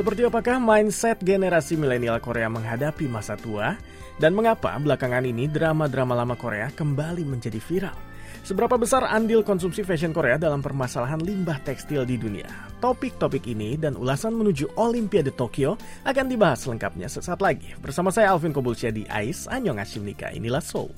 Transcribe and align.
Seperti 0.00 0.24
apakah 0.24 0.56
mindset 0.56 1.20
generasi 1.20 1.76
milenial 1.76 2.16
Korea 2.24 2.48
menghadapi 2.48 3.04
masa 3.04 3.36
tua? 3.36 3.76
Dan 4.16 4.32
mengapa 4.32 4.72
belakangan 4.80 5.28
ini 5.28 5.44
drama-drama 5.44 6.16
lama 6.16 6.40
Korea 6.40 6.72
kembali 6.72 7.20
menjadi 7.28 7.60
viral? 7.60 7.92
Seberapa 8.40 8.80
besar 8.80 9.04
andil 9.04 9.44
konsumsi 9.44 9.84
fashion 9.84 10.16
Korea 10.16 10.40
dalam 10.40 10.64
permasalahan 10.64 11.20
limbah 11.20 11.60
tekstil 11.68 12.08
di 12.08 12.16
dunia? 12.16 12.48
Topik-topik 12.80 13.44
ini 13.44 13.76
dan 13.76 13.92
ulasan 13.92 14.40
menuju 14.40 14.72
Olimpiade 14.80 15.36
Tokyo 15.36 15.76
akan 16.08 16.32
dibahas 16.32 16.64
lengkapnya 16.64 17.04
sesaat 17.04 17.44
lagi. 17.44 17.76
Bersama 17.76 18.08
saya 18.08 18.32
Alvin 18.32 18.56
Kobulsia 18.56 18.88
di 18.88 19.04
AIS, 19.04 19.52
Anyong 19.52 19.84
Nika, 20.00 20.32
inilah 20.32 20.64
Seoul. 20.64 20.88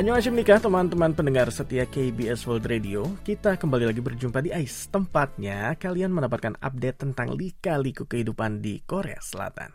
Annyeonghaseyo 0.00 0.32
teman-teman 0.64 1.12
pendengar 1.12 1.52
setia 1.52 1.84
KBS 1.84 2.48
World 2.48 2.64
Radio. 2.72 3.04
Kita 3.20 3.60
kembali 3.60 3.84
lagi 3.84 4.00
berjumpa 4.00 4.40
di 4.40 4.48
AIS. 4.48 4.88
Tempatnya 4.88 5.76
kalian 5.76 6.08
mendapatkan 6.08 6.56
update 6.56 7.04
tentang 7.04 7.36
lika-liku 7.36 8.08
kehidupan 8.08 8.64
di 8.64 8.80
Korea 8.80 9.20
Selatan. 9.20 9.68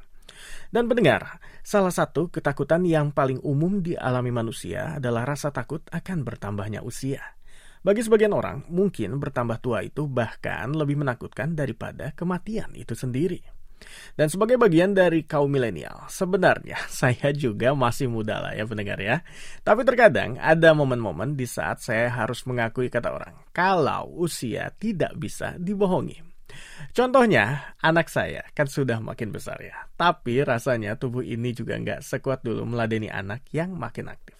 Dan 0.73 0.89
pendengar, 0.89 1.37
salah 1.61 1.93
satu 1.93 2.33
ketakutan 2.33 2.89
yang 2.89 3.13
paling 3.13 3.37
umum 3.45 3.85
dialami 3.85 4.33
manusia 4.33 4.97
adalah 4.97 5.29
rasa 5.29 5.53
takut 5.53 5.85
akan 5.93 6.25
bertambahnya 6.25 6.81
usia. 6.81 7.21
Bagi 7.85 8.01
sebagian 8.01 8.33
orang, 8.33 8.65
mungkin 8.65 9.21
bertambah 9.21 9.61
tua 9.61 9.85
itu 9.85 10.09
bahkan 10.09 10.73
lebih 10.73 11.05
menakutkan 11.05 11.53
daripada 11.53 12.17
kematian 12.17 12.73
itu 12.73 12.97
sendiri. 12.97 13.45
Dan 14.15 14.31
sebagai 14.31 14.55
bagian 14.55 14.95
dari 14.95 15.27
kaum 15.27 15.51
milenial, 15.51 16.07
sebenarnya 16.07 16.79
saya 17.03 17.29
juga 17.35 17.75
masih 17.75 18.07
muda 18.07 18.39
lah 18.39 18.53
ya 18.55 18.63
pendengar 18.63 18.99
ya. 18.99 19.21
Tapi 19.61 19.83
terkadang 19.83 20.39
ada 20.39 20.71
momen-momen 20.71 21.35
di 21.35 21.45
saat 21.45 21.83
saya 21.83 22.11
harus 22.11 22.43
mengakui 22.47 22.87
kata 22.87 23.11
orang, 23.11 23.35
kalau 23.51 24.07
usia 24.15 24.71
tidak 24.79 25.13
bisa 25.19 25.55
dibohongi. 25.59 26.23
Contohnya, 26.95 27.75
anak 27.83 28.07
saya 28.07 28.47
kan 28.55 28.71
sudah 28.71 29.03
makin 29.03 29.35
besar 29.35 29.59
ya. 29.59 29.75
Tapi 29.99 30.39
rasanya 30.47 30.95
tubuh 30.95 31.25
ini 31.25 31.51
juga 31.51 31.75
nggak 31.75 31.99
sekuat 31.99 32.47
dulu 32.47 32.63
meladeni 32.63 33.11
anak 33.11 33.43
yang 33.51 33.75
makin 33.75 34.07
aktif. 34.11 34.34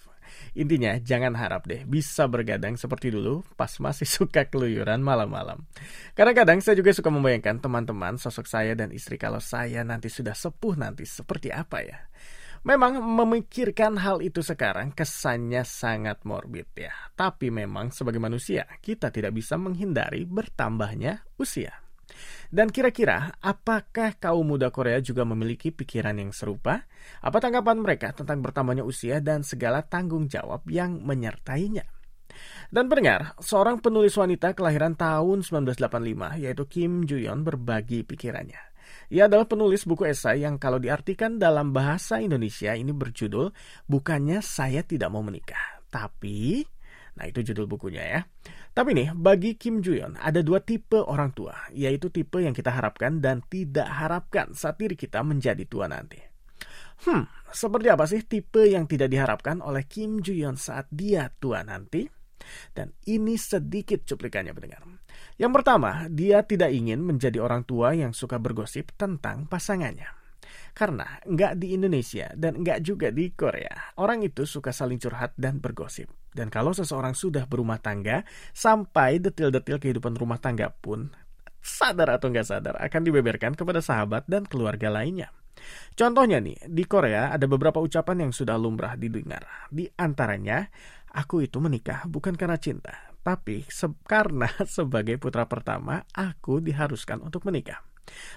Intinya, 0.55 0.95
jangan 1.03 1.35
harap 1.35 1.67
deh 1.67 1.83
bisa 1.83 2.31
bergadang 2.31 2.79
seperti 2.79 3.11
dulu 3.11 3.43
pas 3.59 3.69
masih 3.83 4.07
suka 4.23 4.47
keluyuran 4.47 5.03
malam-malam. 5.03 5.67
Kadang-kadang 6.15 6.63
saya 6.63 6.79
juga 6.79 6.95
suka 6.95 7.11
membayangkan 7.11 7.59
teman-teman 7.59 8.15
sosok 8.15 8.47
saya 8.47 8.71
dan 8.71 8.95
istri 8.95 9.19
kalau 9.19 9.43
saya 9.43 9.83
nanti 9.83 10.07
sudah 10.07 10.31
sepuh 10.31 10.79
nanti 10.79 11.03
seperti 11.03 11.51
apa 11.51 11.83
ya. 11.83 11.99
Memang 12.65 12.97
memikirkan 12.97 14.01
hal 14.01 14.25
itu 14.25 14.41
sekarang 14.41 14.89
kesannya 14.89 15.61
sangat 15.61 16.25
morbid 16.25 16.65
ya. 16.73 16.89
Tapi 17.13 17.53
memang 17.53 17.93
sebagai 17.93 18.17
manusia 18.17 18.65
kita 18.81 19.13
tidak 19.13 19.37
bisa 19.37 19.53
menghindari 19.53 20.25
bertambahnya 20.25 21.21
usia. 21.37 21.84
Dan 22.49 22.71
kira-kira 22.71 23.35
apakah 23.41 24.15
kaum 24.17 24.45
muda 24.45 24.69
Korea 24.69 25.01
juga 25.01 25.25
memiliki 25.25 25.73
pikiran 25.73 26.15
yang 26.17 26.31
serupa? 26.31 26.85
Apa 27.21 27.37
tanggapan 27.41 27.81
mereka 27.81 28.13
tentang 28.13 28.39
bertambahnya 28.41 28.85
usia 28.85 29.19
dan 29.19 29.41
segala 29.41 29.83
tanggung 29.83 30.29
jawab 30.29 30.63
yang 30.69 31.01
menyertainya? 31.01 31.85
Dan 32.67 32.91
pendengar, 32.91 33.37
seorang 33.39 33.79
penulis 33.79 34.15
wanita 34.19 34.51
kelahiran 34.51 34.97
tahun 34.97 35.45
1985 35.45 36.43
yaitu 36.43 36.63
Kim 36.67 37.07
Joo-yeon 37.07 37.45
berbagi 37.45 38.03
pikirannya. 38.03 38.75
Ia 39.13 39.29
adalah 39.29 39.45
penulis 39.45 39.85
buku 39.85 40.09
esai 40.09 40.45
yang 40.45 40.57
kalau 40.57 40.81
diartikan 40.81 41.37
dalam 41.37 41.69
bahasa 41.69 42.21
Indonesia 42.21 42.73
ini 42.73 42.89
berjudul 42.89 43.53
Bukannya 43.85 44.41
Saya 44.41 44.81
Tidak 44.81 45.09
Mau 45.13 45.21
Menikah, 45.21 45.85
Tapi 45.93 46.65
Nah, 47.15 47.25
itu 47.31 47.39
judul 47.51 47.65
bukunya 47.65 48.03
ya. 48.03 48.21
Tapi 48.75 48.91
nih, 48.91 49.15
bagi 49.15 49.55
Kim 49.55 49.79
Joo-yeon 49.79 50.19
ada 50.19 50.43
dua 50.43 50.59
tipe 50.59 50.99
orang 50.99 51.31
tua, 51.31 51.55
yaitu 51.71 52.11
tipe 52.11 52.43
yang 52.43 52.51
kita 52.51 52.75
harapkan 52.75 53.23
dan 53.23 53.39
tidak 53.47 53.87
harapkan 53.87 54.51
saat 54.51 54.75
diri 54.75 54.99
kita 54.99 55.23
menjadi 55.23 55.63
tua 55.63 55.87
nanti. 55.87 56.19
Hmm, 57.07 57.23
seperti 57.55 57.87
apa 57.87 58.03
sih 58.03 58.27
tipe 58.27 58.67
yang 58.67 58.83
tidak 58.83 59.07
diharapkan 59.07 59.63
oleh 59.63 59.87
Kim 59.87 60.19
Joo-yeon 60.19 60.59
saat 60.59 60.91
dia 60.91 61.31
tua 61.39 61.63
nanti? 61.63 62.03
Dan 62.75 62.91
ini 63.07 63.39
sedikit 63.39 64.03
cuplikannya 64.03 64.51
pendengar. 64.51 64.83
Yang 65.39 65.51
pertama, 65.55 66.11
dia 66.11 66.43
tidak 66.43 66.75
ingin 66.75 66.99
menjadi 66.99 67.39
orang 67.39 67.63
tua 67.63 67.95
yang 67.95 68.11
suka 68.11 68.43
bergosip 68.43 68.91
tentang 68.99 69.47
pasangannya. 69.47 70.24
Karena 70.75 71.07
nggak 71.23 71.55
di 71.55 71.71
Indonesia 71.71 72.27
dan 72.35 72.59
nggak 72.59 72.83
juga 72.83 73.07
di 73.07 73.31
Korea, 73.31 73.95
orang 73.95 74.27
itu 74.27 74.43
suka 74.43 74.75
saling 74.75 74.99
curhat 74.99 75.31
dan 75.39 75.63
bergosip. 75.63 76.11
Dan 76.35 76.51
kalau 76.51 76.75
seseorang 76.75 77.15
sudah 77.15 77.47
berumah 77.47 77.79
tangga, 77.79 78.27
sampai 78.51 79.23
detil-detil 79.23 79.79
kehidupan 79.79 80.19
rumah 80.19 80.35
tangga 80.35 80.67
pun, 80.67 81.15
sadar 81.63 82.19
atau 82.19 82.27
nggak 82.27 82.43
sadar, 82.43 82.75
akan 82.75 83.01
dibeberkan 83.07 83.55
kepada 83.55 83.79
sahabat 83.79 84.27
dan 84.27 84.43
keluarga 84.43 84.91
lainnya. 84.91 85.31
Contohnya 85.95 86.43
nih, 86.43 86.59
di 86.67 86.83
Korea 86.83 87.31
ada 87.31 87.47
beberapa 87.47 87.79
ucapan 87.79 88.27
yang 88.27 88.31
sudah 88.35 88.59
lumrah 88.59 88.99
didengar. 88.99 89.47
Di 89.71 89.87
antaranya, 89.95 90.67
aku 91.15 91.47
itu 91.47 91.63
menikah 91.63 92.03
bukan 92.03 92.35
karena 92.35 92.59
cinta, 92.59 93.15
tapi 93.23 93.63
se 93.71 93.87
karena 94.03 94.51
sebagai 94.75 95.15
putra 95.17 95.47
pertama, 95.47 96.03
aku 96.11 96.59
diharuskan 96.59 97.23
untuk 97.23 97.47
menikah. 97.47 97.79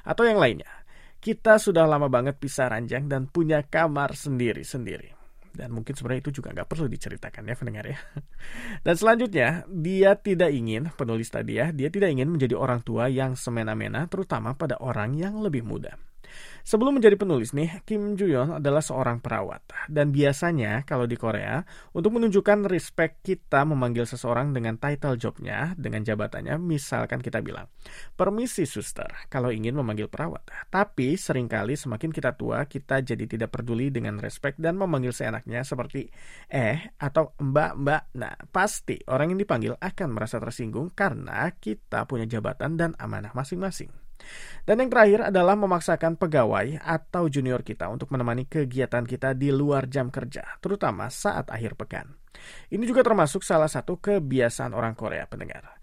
Atau 0.07 0.25
yang 0.25 0.41
lainnya, 0.41 0.71
kita 1.19 1.59
sudah 1.59 1.85
lama 1.85 2.07
banget 2.07 2.39
pisah 2.39 2.71
ranjang 2.71 3.11
dan 3.11 3.27
punya 3.27 3.67
kamar 3.67 4.15
sendiri-sendiri. 4.15 5.19
Dan 5.59 5.75
mungkin 5.75 5.91
sebenarnya 5.91 6.23
itu 6.23 6.39
juga 6.39 6.55
nggak 6.55 6.71
perlu 6.71 6.87
diceritakan 6.87 7.43
ya 7.51 7.55
pendengar 7.59 7.85
ya. 7.91 7.99
Dan 8.87 8.95
selanjutnya, 8.95 9.67
dia 9.67 10.15
tidak 10.15 10.55
ingin, 10.55 10.87
penulis 10.95 11.35
tadi 11.35 11.59
ya, 11.59 11.75
dia 11.75 11.91
tidak 11.91 12.15
ingin 12.15 12.31
menjadi 12.31 12.55
orang 12.55 12.79
tua 12.87 13.11
yang 13.11 13.35
semena-mena 13.35 14.07
terutama 14.07 14.55
pada 14.55 14.79
orang 14.79 15.19
yang 15.19 15.43
lebih 15.43 15.67
muda. 15.67 15.99
Sebelum 16.63 17.01
menjadi 17.01 17.17
penulis 17.17 17.57
nih, 17.57 17.81
Kim 17.89 18.15
Joo-yeon 18.15 18.61
adalah 18.61 18.85
seorang 18.85 19.25
perawat. 19.25 19.65
Dan 19.89 20.13
biasanya 20.13 20.85
kalau 20.85 21.09
di 21.09 21.17
Korea, 21.17 21.65
untuk 21.97 22.21
menunjukkan 22.21 22.69
respect 22.69 23.25
kita 23.25 23.65
memanggil 23.65 24.05
seseorang 24.05 24.53
dengan 24.53 24.77
title 24.77 25.17
jobnya, 25.17 25.73
dengan 25.81 26.05
jabatannya, 26.05 26.61
misalkan 26.61 27.25
kita 27.25 27.41
bilang, 27.41 27.73
permisi 28.15 28.69
suster, 28.69 29.09
kalau 29.33 29.49
ingin 29.49 29.75
memanggil 29.75 30.13
perawat. 30.13 30.45
Tapi 30.69 31.17
sering 31.17 31.49
kali 31.49 31.75
semakin 31.75 32.13
kita 32.13 32.37
tua, 32.37 32.69
kita 32.69 33.01
jadi 33.01 33.25
tidak 33.25 33.51
peduli 33.57 33.89
dengan 33.89 34.21
respect 34.21 34.61
dan 34.61 34.77
memanggil 34.77 35.11
seenaknya 35.11 35.65
seperti 35.65 36.13
eh 36.53 36.95
atau 37.01 37.35
mbak-mbak. 37.41 38.13
Nah, 38.15 38.35
pasti 38.53 39.01
orang 39.09 39.35
yang 39.35 39.41
dipanggil 39.41 39.75
akan 39.81 40.09
merasa 40.15 40.37
tersinggung 40.39 40.93
karena 40.93 41.51
kita 41.57 42.05
punya 42.05 42.29
jabatan 42.29 42.77
dan 42.77 42.93
amanah 43.01 43.33
masing-masing. 43.35 43.98
Dan 44.69 44.85
yang 44.85 44.91
terakhir 44.93 45.33
adalah 45.33 45.57
memaksakan 45.57 46.21
pegawai 46.21 46.81
atau 46.85 47.25
junior 47.33 47.65
kita 47.65 47.89
untuk 47.89 48.13
menemani 48.13 48.45
kegiatan 48.45 49.07
kita 49.07 49.33
di 49.33 49.49
luar 49.49 49.89
jam 49.89 50.13
kerja, 50.13 50.45
terutama 50.61 51.09
saat 51.09 51.49
akhir 51.49 51.75
pekan. 51.81 52.19
Ini 52.69 52.85
juga 52.85 53.01
termasuk 53.01 53.41
salah 53.41 53.71
satu 53.71 53.97
kebiasaan 53.97 54.77
orang 54.77 54.93
Korea 54.93 55.25
pendengar. 55.25 55.79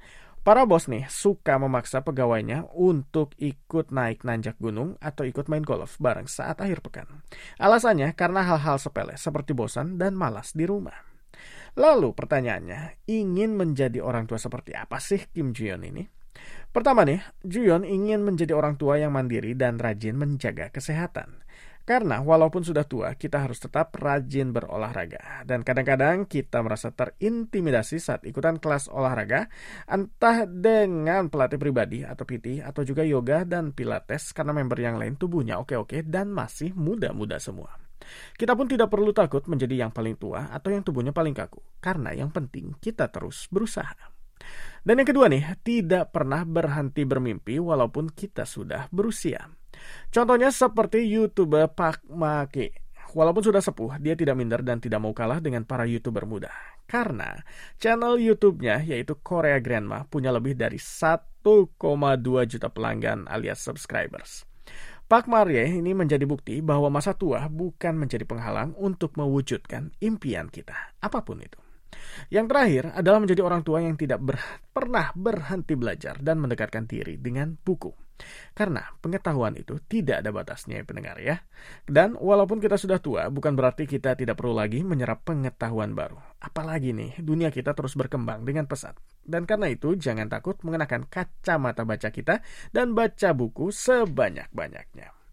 Para 0.46 0.62
bos 0.62 0.86
nih 0.86 1.10
suka 1.10 1.58
memaksa 1.58 2.06
pegawainya 2.06 2.70
untuk 2.78 3.34
ikut 3.42 3.90
naik 3.90 4.22
nanjak 4.22 4.62
gunung 4.62 4.94
atau 5.02 5.26
ikut 5.26 5.50
main 5.50 5.66
golf 5.66 5.98
bareng 5.98 6.30
saat 6.30 6.62
akhir 6.62 6.86
pekan. 6.86 7.26
Alasannya 7.58 8.14
karena 8.14 8.46
hal-hal 8.46 8.78
sepele 8.78 9.18
seperti 9.18 9.58
bosan 9.58 9.98
dan 9.98 10.14
malas 10.14 10.54
di 10.54 10.70
rumah. 10.70 10.94
Lalu 11.76 12.14
pertanyaannya, 12.14 13.10
ingin 13.10 13.58
menjadi 13.58 14.06
orang 14.06 14.30
tua 14.30 14.38
seperti 14.38 14.78
apa 14.78 15.02
sih 15.02 15.26
Kim 15.34 15.50
Joo 15.50 15.82
ini? 15.82 16.06
Pertama 16.76 17.08
nih, 17.08 17.24
Juyon 17.40 17.88
ingin 17.88 18.20
menjadi 18.20 18.52
orang 18.52 18.76
tua 18.76 19.00
yang 19.00 19.16
mandiri 19.16 19.56
dan 19.56 19.80
rajin 19.80 20.20
menjaga 20.20 20.68
kesehatan. 20.70 21.46
Karena 21.86 22.18
walaupun 22.18 22.66
sudah 22.66 22.82
tua, 22.82 23.14
kita 23.14 23.46
harus 23.46 23.62
tetap 23.62 23.94
rajin 23.94 24.50
berolahraga. 24.50 25.46
Dan 25.46 25.62
kadang-kadang 25.62 26.26
kita 26.26 26.66
merasa 26.66 26.90
terintimidasi 26.90 28.02
saat 28.02 28.26
ikutan 28.26 28.58
kelas 28.58 28.90
olahraga, 28.90 29.54
entah 29.86 30.50
dengan 30.50 31.30
pelatih 31.30 31.62
pribadi 31.62 32.02
atau 32.02 32.26
PT, 32.26 32.66
atau 32.66 32.82
juga 32.82 33.06
yoga 33.06 33.46
dan 33.46 33.70
pilates 33.70 34.34
karena 34.34 34.58
member 34.58 34.82
yang 34.82 34.98
lain 34.98 35.14
tubuhnya 35.14 35.62
oke-oke 35.62 36.02
dan 36.10 36.34
masih 36.34 36.74
muda-muda 36.74 37.38
semua. 37.38 37.78
Kita 38.34 38.58
pun 38.58 38.66
tidak 38.66 38.90
perlu 38.90 39.14
takut 39.14 39.46
menjadi 39.46 39.86
yang 39.86 39.92
paling 39.94 40.18
tua 40.18 40.50
atau 40.50 40.74
yang 40.74 40.82
tubuhnya 40.82 41.14
paling 41.14 41.38
kaku, 41.38 41.62
karena 41.78 42.18
yang 42.18 42.34
penting 42.34 42.74
kita 42.82 43.14
terus 43.14 43.46
berusaha. 43.54 43.94
Dan 44.86 45.02
yang 45.02 45.10
kedua 45.10 45.26
nih, 45.26 45.58
tidak 45.66 46.14
pernah 46.14 46.46
berhenti 46.46 47.02
bermimpi 47.10 47.58
walaupun 47.58 48.14
kita 48.14 48.46
sudah 48.46 48.86
berusia. 48.94 49.50
Contohnya 50.14 50.54
seperti 50.54 51.10
YouTuber 51.10 51.74
Pak 51.74 52.06
Make. 52.14 52.86
Walaupun 53.18 53.42
sudah 53.42 53.66
sepuh, 53.66 53.98
dia 53.98 54.14
tidak 54.14 54.38
minder 54.38 54.62
dan 54.62 54.78
tidak 54.78 55.02
mau 55.02 55.10
kalah 55.10 55.42
dengan 55.42 55.66
para 55.66 55.90
YouTuber 55.90 56.30
muda. 56.30 56.54
Karena 56.86 57.34
channel 57.82 58.22
YouTube-nya 58.22 58.86
yaitu 58.86 59.18
Korea 59.26 59.58
Grandma 59.58 60.06
punya 60.06 60.30
lebih 60.30 60.54
dari 60.54 60.78
1,2 60.78 61.42
juta 62.46 62.70
pelanggan 62.70 63.26
alias 63.26 63.66
subscribers. 63.66 64.46
Pak 65.06 65.26
Marie 65.26 65.82
ini 65.82 65.98
menjadi 65.98 66.30
bukti 66.30 66.62
bahwa 66.62 66.94
masa 66.94 67.18
tua 67.18 67.46
bukan 67.50 67.98
menjadi 67.98 68.26
penghalang 68.26 68.78
untuk 68.78 69.18
mewujudkan 69.18 69.94
impian 70.02 70.50
kita, 70.50 70.94
apa 71.02 71.26
pun 71.26 71.42
itu. 71.42 71.65
Yang 72.34 72.46
terakhir 72.52 72.84
adalah 72.96 73.20
menjadi 73.22 73.42
orang 73.46 73.62
tua 73.62 73.84
yang 73.84 73.96
tidak 74.00 74.20
ber, 74.24 74.38
pernah 74.74 75.14
berhenti 75.14 75.74
belajar 75.78 76.20
dan 76.20 76.42
mendekatkan 76.42 76.90
diri 76.90 77.20
dengan 77.22 77.54
buku. 77.54 78.06
Karena 78.56 78.80
pengetahuan 79.04 79.60
itu 79.60 79.76
tidak 79.92 80.24
ada 80.24 80.32
batasnya 80.32 80.80
ya 80.80 80.88
pendengar 80.88 81.20
ya. 81.20 81.44
Dan 81.84 82.16
walaupun 82.16 82.64
kita 82.64 82.80
sudah 82.80 83.04
tua, 83.04 83.28
bukan 83.28 83.54
berarti 83.60 83.84
kita 83.84 84.16
tidak 84.16 84.40
perlu 84.40 84.56
lagi 84.56 84.80
menyerap 84.88 85.28
pengetahuan 85.28 85.92
baru. 85.92 86.16
Apalagi 86.40 86.96
nih, 86.96 87.20
dunia 87.20 87.52
kita 87.52 87.76
terus 87.76 88.00
berkembang 88.00 88.48
dengan 88.48 88.72
pesat. 88.72 88.96
Dan 89.20 89.44
karena 89.44 89.68
itu, 89.68 90.00
jangan 90.00 90.32
takut 90.32 90.56
mengenakan 90.64 91.12
kacamata 91.12 91.84
baca 91.84 92.08
kita 92.08 92.40
dan 92.72 92.96
baca 92.96 93.36
buku 93.36 93.76
sebanyak-banyaknya. 93.76 95.25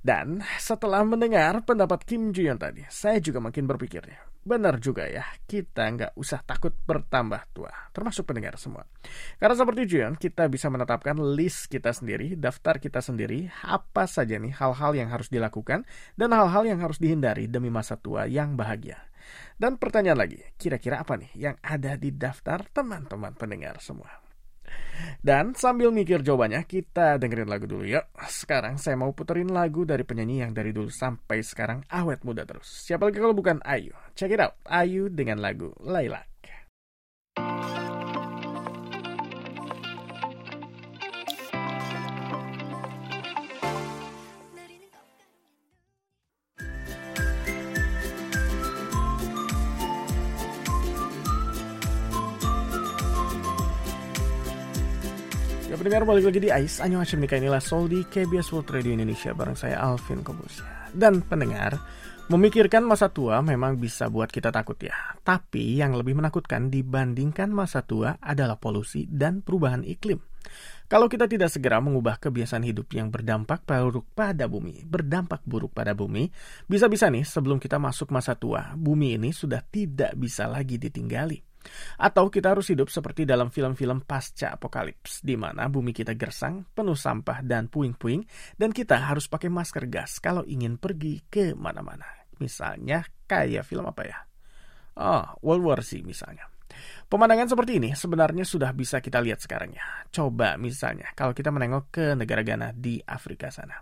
Dan 0.00 0.40
setelah 0.56 1.04
mendengar 1.04 1.60
pendapat 1.64 2.04
Kim 2.08 2.32
Juyon 2.32 2.56
tadi, 2.56 2.84
saya 2.88 3.20
juga 3.20 3.38
makin 3.42 3.68
berpikir 3.68 4.02
ya, 4.04 4.20
benar 4.40 4.80
juga 4.80 5.04
ya, 5.04 5.28
kita 5.44 5.84
nggak 5.84 6.12
usah 6.16 6.40
takut 6.44 6.72
bertambah 6.72 7.52
tua, 7.52 7.72
termasuk 7.92 8.24
pendengar 8.28 8.56
semua. 8.56 8.88
Karena 9.36 9.56
seperti 9.56 9.82
Juyon, 9.84 10.14
kita 10.16 10.48
bisa 10.48 10.72
menetapkan 10.72 11.16
list 11.20 11.68
kita 11.68 11.92
sendiri, 11.92 12.36
daftar 12.36 12.80
kita 12.80 13.04
sendiri, 13.04 13.52
apa 13.66 14.08
saja 14.08 14.40
nih 14.40 14.56
hal-hal 14.56 14.92
yang 14.96 15.08
harus 15.12 15.28
dilakukan, 15.28 15.84
dan 16.16 16.30
hal-hal 16.32 16.64
yang 16.64 16.80
harus 16.80 16.96
dihindari 16.96 17.48
demi 17.48 17.68
masa 17.68 18.00
tua 18.00 18.24
yang 18.24 18.56
bahagia. 18.56 19.10
Dan 19.60 19.76
pertanyaan 19.76 20.24
lagi, 20.24 20.40
kira-kira 20.56 21.04
apa 21.04 21.20
nih 21.20 21.30
yang 21.36 21.56
ada 21.60 21.96
di 22.00 22.08
daftar 22.16 22.64
teman-teman 22.72 23.36
pendengar 23.36 23.76
semua? 23.84 24.19
Dan 25.20 25.52
sambil 25.56 25.92
mikir 25.92 26.24
jawabannya, 26.24 26.64
kita 26.64 27.16
dengerin 27.20 27.48
lagu 27.48 27.68
dulu 27.68 27.84
yuk. 27.84 28.04
Sekarang 28.28 28.76
saya 28.76 28.96
mau 28.96 29.12
puterin 29.12 29.48
lagu 29.52 29.84
dari 29.84 30.04
penyanyi 30.04 30.44
yang 30.44 30.52
dari 30.52 30.72
dulu 30.72 30.88
sampai 30.88 31.44
sekarang 31.44 31.84
awet 31.88 32.24
muda 32.24 32.44
terus. 32.44 32.68
Siapa 32.88 33.08
lagi 33.08 33.20
kalau 33.20 33.36
bukan 33.36 33.60
Ayu? 33.64 33.92
Check 34.16 34.32
it 34.32 34.40
out, 34.40 34.56
Ayu 34.68 35.08
dengan 35.08 35.40
lagu 35.40 35.72
Laila. 35.80 36.24
Pendengar 55.80 56.04
balik 56.04 56.28
lagi 56.28 56.44
di 56.44 56.52
AIS 56.52 56.84
Anyo 56.84 57.00
Hashim 57.00 57.24
Nika 57.24 57.40
inilah 57.40 57.56
Sol 57.56 57.88
di 57.88 58.04
KBS 58.04 58.52
World 58.52 58.68
Radio 58.68 58.92
Indonesia 58.92 59.32
Bareng 59.32 59.56
saya 59.56 59.80
Alvin 59.80 60.20
Kobusya. 60.20 60.92
Dan 60.92 61.24
pendengar 61.24 61.80
Memikirkan 62.30 62.86
masa 62.86 63.10
tua 63.10 63.42
memang 63.42 63.74
bisa 63.74 64.06
buat 64.06 64.30
kita 64.30 64.54
takut 64.54 64.78
ya. 64.78 64.94
Tapi 65.18 65.82
yang 65.82 65.98
lebih 65.98 66.14
menakutkan 66.14 66.70
dibandingkan 66.70 67.50
masa 67.50 67.82
tua 67.82 68.14
adalah 68.22 68.54
polusi 68.54 69.02
dan 69.10 69.42
perubahan 69.42 69.82
iklim. 69.82 70.22
Kalau 70.86 71.10
kita 71.10 71.26
tidak 71.26 71.50
segera 71.50 71.82
mengubah 71.82 72.22
kebiasaan 72.22 72.62
hidup 72.62 72.86
yang 72.94 73.10
berdampak 73.10 73.66
buruk 73.66 74.14
pada 74.14 74.46
bumi, 74.46 74.86
berdampak 74.86 75.42
buruk 75.42 75.74
pada 75.74 75.90
bumi, 75.90 76.30
bisa-bisa 76.70 77.10
nih 77.10 77.26
sebelum 77.26 77.58
kita 77.58 77.82
masuk 77.82 78.14
masa 78.14 78.38
tua, 78.38 78.78
bumi 78.78 79.18
ini 79.18 79.34
sudah 79.34 79.66
tidak 79.66 80.14
bisa 80.14 80.46
lagi 80.46 80.78
ditinggali. 80.78 81.49
Atau 82.00 82.32
kita 82.32 82.56
harus 82.56 82.72
hidup 82.72 82.88
seperti 82.88 83.28
dalam 83.28 83.52
film-film 83.52 84.02
pasca 84.04 84.56
apokalips, 84.56 85.20
di 85.20 85.36
mana 85.36 85.68
bumi 85.68 85.92
kita 85.92 86.16
gersang, 86.16 86.64
penuh 86.72 86.96
sampah 86.96 87.44
dan 87.44 87.68
puing-puing, 87.68 88.24
dan 88.56 88.72
kita 88.72 88.96
harus 88.96 89.28
pakai 89.28 89.52
masker 89.52 89.86
gas 89.86 90.18
kalau 90.18 90.42
ingin 90.48 90.80
pergi 90.80 91.20
ke 91.28 91.52
mana-mana. 91.52 92.06
Misalnya 92.40 93.04
kayak 93.28 93.68
film 93.68 93.84
apa 93.84 94.02
ya? 94.08 94.18
Oh, 95.00 95.24
World 95.44 95.64
War 95.64 95.80
Z 95.84 96.00
misalnya. 96.02 96.48
Pemandangan 97.10 97.50
seperti 97.50 97.82
ini 97.82 97.90
sebenarnya 97.98 98.46
sudah 98.46 98.70
bisa 98.70 99.02
kita 99.02 99.18
lihat 99.18 99.42
sekarang 99.42 99.74
ya. 99.74 99.82
Coba 100.08 100.54
misalnya 100.54 101.10
kalau 101.18 101.34
kita 101.34 101.50
menengok 101.50 101.90
ke 101.90 102.04
negara 102.14 102.46
Ghana 102.46 102.70
di 102.70 103.02
Afrika 103.02 103.50
sana. 103.50 103.74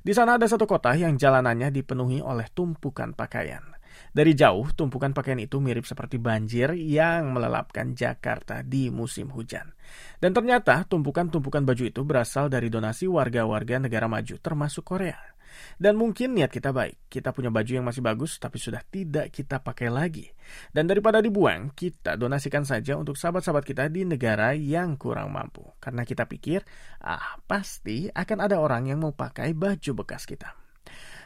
Di 0.00 0.12
sana 0.12 0.36
ada 0.36 0.48
satu 0.48 0.64
kota 0.68 0.92
yang 0.96 1.16
jalanannya 1.16 1.72
dipenuhi 1.72 2.20
oleh 2.20 2.48
tumpukan 2.52 3.12
pakaian. 3.12 3.62
Dari 4.10 4.34
jauh, 4.34 4.66
tumpukan 4.74 5.14
pakaian 5.14 5.38
itu 5.38 5.62
mirip 5.62 5.86
seperti 5.86 6.18
banjir 6.18 6.74
yang 6.74 7.30
melelapkan 7.30 7.94
Jakarta 7.94 8.66
di 8.66 8.90
musim 8.90 9.30
hujan. 9.30 9.70
Dan 10.18 10.34
ternyata 10.34 10.82
tumpukan-tumpukan 10.84 11.62
baju 11.62 11.84
itu 11.86 12.02
berasal 12.02 12.50
dari 12.50 12.66
donasi 12.66 13.06
warga-warga 13.06 13.78
negara 13.78 14.10
maju, 14.10 14.34
termasuk 14.42 14.84
Korea. 14.84 15.32
Dan 15.76 16.00
mungkin 16.00 16.32
niat 16.36 16.48
kita 16.48 16.72
baik, 16.72 17.12
kita 17.12 17.32
punya 17.32 17.52
baju 17.52 17.68
yang 17.68 17.84
masih 17.84 18.00
bagus 18.00 18.40
tapi 18.40 18.56
sudah 18.56 18.80
tidak 18.88 19.32
kita 19.32 19.60
pakai 19.60 19.92
lagi. 19.92 20.26
Dan 20.72 20.88
daripada 20.88 21.20
dibuang, 21.20 21.72
kita 21.72 22.16
donasikan 22.16 22.64
saja 22.64 22.96
untuk 22.96 23.16
sahabat-sahabat 23.20 23.64
kita 23.64 23.84
di 23.92 24.08
negara 24.08 24.56
yang 24.56 24.96
kurang 24.96 25.32
mampu. 25.32 25.64
Karena 25.76 26.08
kita 26.08 26.24
pikir, 26.28 26.64
ah 27.04 27.36
pasti 27.44 28.08
akan 28.08 28.38
ada 28.40 28.60
orang 28.60 28.88
yang 28.88 29.00
mau 29.00 29.12
pakai 29.12 29.52
baju 29.52 30.04
bekas 30.04 30.24
kita. 30.24 30.61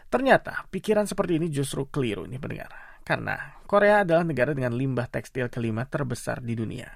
Ternyata 0.07 0.71
pikiran 0.71 1.05
seperti 1.05 1.43
ini 1.43 1.51
justru 1.51 1.91
keliru 1.91 2.25
nih 2.25 2.39
pendengar. 2.39 2.73
Karena 3.07 3.39
Korea 3.67 4.03
adalah 4.03 4.27
negara 4.27 4.51
dengan 4.51 4.75
limbah 4.75 5.07
tekstil 5.07 5.47
kelima 5.47 5.87
terbesar 5.87 6.43
di 6.43 6.59
dunia. 6.59 6.91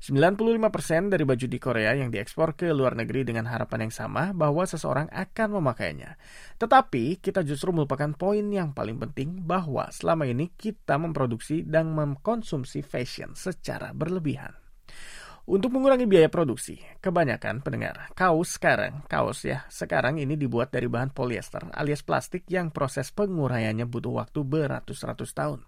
95% 0.00 1.12
dari 1.12 1.24
baju 1.26 1.46
di 1.46 1.58
Korea 1.60 1.92
yang 1.96 2.08
diekspor 2.08 2.56
ke 2.56 2.70
luar 2.72 2.96
negeri 2.96 3.26
dengan 3.26 3.50
harapan 3.50 3.88
yang 3.88 3.94
sama 3.94 4.30
bahwa 4.32 4.64
seseorang 4.64 5.10
akan 5.10 5.48
memakainya. 5.60 6.16
Tetapi 6.56 7.20
kita 7.20 7.42
justru 7.42 7.74
melupakan 7.74 8.10
poin 8.14 8.46
yang 8.48 8.72
paling 8.72 8.96
penting 8.96 9.42
bahwa 9.44 9.90
selama 9.92 10.24
ini 10.26 10.54
kita 10.54 10.96
memproduksi 10.96 11.66
dan 11.66 11.92
mengkonsumsi 11.92 12.80
fashion 12.86 13.34
secara 13.34 13.92
berlebihan. 13.92 14.54
Untuk 15.46 15.70
mengurangi 15.70 16.10
biaya 16.10 16.26
produksi, 16.26 16.74
kebanyakan 16.98 17.62
pendengar, 17.62 18.10
kaos 18.18 18.58
sekarang, 18.58 19.06
kaos 19.06 19.46
ya, 19.46 19.62
sekarang 19.70 20.18
ini 20.18 20.34
dibuat 20.34 20.74
dari 20.74 20.90
bahan 20.90 21.14
polyester 21.14 21.70
alias 21.70 22.02
plastik 22.02 22.50
yang 22.50 22.74
proses 22.74 23.14
penguraiannya 23.14 23.86
butuh 23.86 24.18
waktu 24.18 24.42
beratus-ratus 24.42 25.30
tahun. 25.38 25.62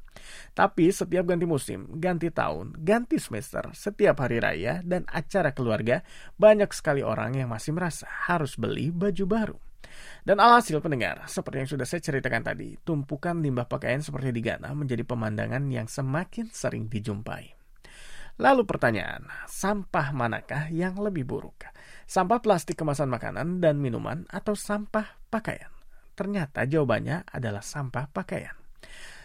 Tapi 0.51 0.91
setiap 0.91 1.31
ganti 1.31 1.47
musim, 1.47 1.87
ganti 1.95 2.27
tahun, 2.35 2.75
ganti 2.83 3.23
semester, 3.23 3.71
setiap 3.71 4.19
hari 4.19 4.43
raya, 4.43 4.83
dan 4.83 5.07
acara 5.07 5.55
keluarga, 5.55 6.03
banyak 6.35 6.75
sekali 6.75 7.07
orang 7.07 7.39
yang 7.39 7.47
masih 7.47 7.71
merasa 7.71 8.11
harus 8.27 8.59
beli 8.59 8.91
baju 8.91 9.25
baru. 9.31 9.57
Dan 10.27 10.43
alhasil 10.43 10.83
pendengar, 10.83 11.23
seperti 11.31 11.63
yang 11.63 11.71
sudah 11.71 11.87
saya 11.87 12.03
ceritakan 12.03 12.43
tadi, 12.51 12.75
tumpukan 12.83 13.39
limbah 13.39 13.71
pakaian 13.71 14.03
seperti 14.03 14.35
di 14.35 14.43
Ghana 14.43 14.75
menjadi 14.75 15.07
pemandangan 15.07 15.71
yang 15.71 15.87
semakin 15.87 16.51
sering 16.51 16.91
dijumpai. 16.91 17.58
Lalu 18.39 18.71
pertanyaan, 18.71 19.27
sampah 19.51 20.15
manakah 20.15 20.71
yang 20.71 20.95
lebih 21.03 21.27
buruk? 21.27 21.67
Sampah 22.07 22.39
plastik 22.39 22.79
kemasan 22.79 23.11
makanan 23.11 23.59
dan 23.59 23.83
minuman 23.83 24.31
atau 24.31 24.55
sampah 24.55 25.19
pakaian? 25.27 25.75
Ternyata 26.15 26.63
jawabannya 26.63 27.27
adalah 27.35 27.67
sampah 27.67 28.07
pakaian. 28.07 28.55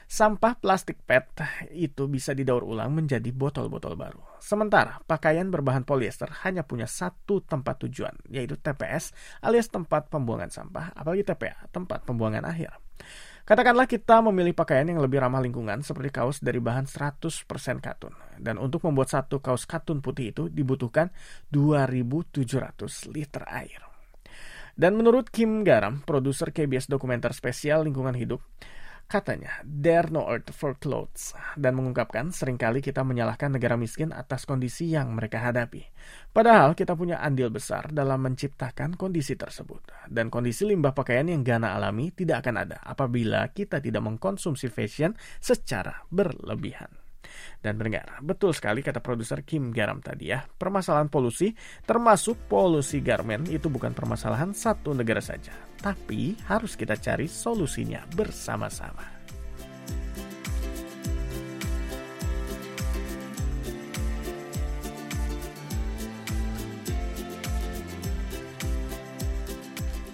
Sampah 0.10 0.58
plastik 0.58 0.98
PET 1.05 1.29
itu 1.77 2.10
bisa 2.10 2.34
didaur 2.34 2.65
ulang 2.65 2.89
menjadi 2.93 3.29
botol-botol 3.29 3.93
baru. 3.93 4.22
Sementara 4.41 4.98
pakaian 5.05 5.46
berbahan 5.46 5.86
polyester 5.86 6.34
hanya 6.41 6.65
punya 6.65 6.89
satu 6.89 7.46
tempat 7.46 7.86
tujuan, 7.86 8.17
yaitu 8.34 8.58
TPS 8.58 9.13
alias 9.46 9.70
tempat 9.70 10.10
pembuangan 10.10 10.50
sampah, 10.50 10.89
apalagi 10.98 11.22
TPA, 11.22 11.70
tempat 11.70 12.01
pembuangan 12.01 12.50
akhir. 12.50 12.83
Katakanlah 13.44 13.92
kita 13.92 14.24
memilih 14.24 14.56
pakaian 14.56 14.88
yang 14.88 15.04
lebih 15.04 15.20
ramah 15.20 15.44
lingkungan 15.44 15.84
seperti 15.84 16.16
kaos 16.16 16.40
dari 16.40 16.64
bahan 16.64 16.88
100% 16.88 17.44
katun. 17.84 18.16
Dan 18.40 18.56
untuk 18.56 18.88
membuat 18.88 19.12
satu 19.12 19.44
kaos 19.44 19.68
katun 19.68 20.00
putih 20.00 20.32
itu 20.32 20.44
dibutuhkan 20.48 21.12
2700 21.52 23.12
liter 23.12 23.44
air. 23.52 23.84
Dan 24.80 24.96
menurut 24.96 25.28
Kim 25.28 25.68
Garam, 25.68 26.00
produser 26.08 26.56
KBS 26.56 26.88
dokumenter 26.88 27.36
spesial 27.36 27.84
lingkungan 27.84 28.16
hidup, 28.16 28.40
Katanya, 29.06 29.62
there 29.62 30.10
no 30.10 30.26
earth 30.26 30.50
for 30.56 30.74
clothes, 30.74 31.38
dan 31.54 31.78
mengungkapkan 31.78 32.34
sering 32.34 32.58
kali 32.58 32.82
kita 32.82 33.06
menyalahkan 33.06 33.54
negara 33.54 33.78
miskin 33.78 34.10
atas 34.10 34.48
kondisi 34.50 34.90
yang 34.90 35.14
mereka 35.14 35.38
hadapi. 35.38 35.86
Padahal 36.34 36.74
kita 36.74 36.98
punya 36.98 37.22
andil 37.22 37.54
besar 37.54 37.94
dalam 37.94 38.26
menciptakan 38.26 38.98
kondisi 38.98 39.38
tersebut. 39.38 39.86
Dan 40.10 40.34
kondisi 40.34 40.66
limbah 40.66 40.98
pakaian 40.98 41.30
yang 41.30 41.46
Ghana 41.46 41.78
alami 41.78 42.10
tidak 42.10 42.42
akan 42.42 42.66
ada 42.66 42.82
apabila 42.82 43.54
kita 43.54 43.78
tidak 43.78 44.02
mengkonsumsi 44.02 44.72
fashion 44.74 45.14
secara 45.38 46.10
berlebihan. 46.10 47.03
Dan 47.60 47.80
mendengar, 47.80 48.20
betul 48.20 48.51
sekali 48.51 48.82
kata 48.82 49.00
produser 49.00 49.46
Kim 49.46 49.70
Garam 49.70 50.01
tadi 50.01 50.34
ya, 50.34 50.42
permasalahan 50.44 51.08
polusi 51.08 51.53
termasuk 51.84 52.50
polusi 52.50 53.00
garmen 53.00 53.46
itu 53.48 53.70
bukan 53.70 53.94
permasalahan 53.94 54.51
satu 54.51 54.92
negara 54.98 55.22
saja, 55.22 55.53
tapi 55.80 56.36
harus 56.50 56.74
kita 56.74 56.98
cari 56.98 57.30
solusinya 57.30 58.03
bersama-sama. 58.12 59.12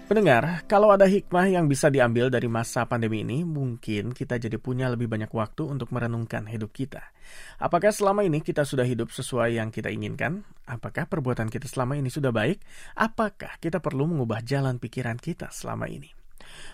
Pendengar, 0.10 0.66
kalau 0.66 0.90
ada 0.90 1.06
hikmah 1.06 1.54
yang 1.54 1.70
bisa 1.70 1.86
diambil 1.94 2.34
dari 2.34 2.50
masa 2.50 2.82
pandemi 2.90 3.22
ini, 3.22 3.46
mungkin 3.46 4.10
kita 4.10 4.42
jadi 4.42 4.58
punya 4.58 4.90
lebih 4.90 5.06
banyak 5.06 5.30
waktu 5.30 5.70
untuk 5.70 5.94
merenungkan 5.94 6.50
hidup 6.50 6.74
kita. 6.74 7.14
Apakah 7.62 7.94
selama 7.94 8.26
ini 8.26 8.42
kita 8.42 8.66
sudah 8.66 8.90
hidup 8.90 9.14
sesuai 9.14 9.62
yang 9.62 9.70
kita 9.70 9.94
inginkan? 9.94 10.42
Apakah 10.66 11.06
perbuatan 11.06 11.54
kita 11.54 11.70
selama 11.70 11.94
ini 11.94 12.10
sudah 12.10 12.34
baik? 12.34 12.58
Apakah 12.98 13.62
kita 13.62 13.86
perlu 13.86 14.10
mengubah 14.10 14.42
jalan 14.42 14.82
pikiran 14.82 15.22
kita 15.22 15.54
selama 15.54 15.86
ini? 15.86 16.10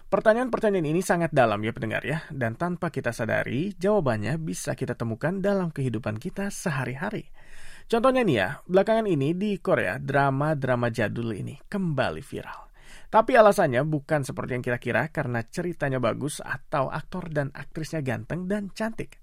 Pertanyaan-pertanyaan 0.07 0.95
ini 0.95 1.03
sangat 1.03 1.35
dalam 1.35 1.59
ya 1.59 1.75
pendengar 1.75 2.07
ya, 2.07 2.23
dan 2.31 2.55
tanpa 2.55 2.87
kita 2.87 3.11
sadari, 3.11 3.75
jawabannya 3.75 4.39
bisa 4.39 4.79
kita 4.79 4.95
temukan 4.95 5.43
dalam 5.43 5.75
kehidupan 5.75 6.23
kita 6.23 6.47
sehari-hari. 6.47 7.27
Contohnya 7.91 8.23
nih 8.23 8.37
ya, 8.39 8.49
belakangan 8.63 9.11
ini 9.11 9.35
di 9.35 9.59
Korea, 9.59 9.99
drama-drama 9.99 10.87
jadul 10.87 11.35
ini 11.35 11.59
kembali 11.67 12.23
viral. 12.23 12.64
Tapi 13.07 13.37
alasannya 13.37 13.85
bukan 13.85 14.25
seperti 14.25 14.57
yang 14.57 14.63
kira-kira 14.65 15.09
karena 15.13 15.45
ceritanya 15.45 16.01
bagus 16.01 16.41
atau 16.41 16.89
aktor 16.89 17.29
dan 17.31 17.53
aktrisnya 17.53 18.01
ganteng 18.01 18.49
dan 18.49 18.71
cantik. 18.73 19.21